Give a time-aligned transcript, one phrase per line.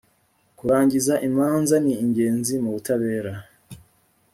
[0.57, 3.33] kurangiza imanza ni ingenzi mu butabera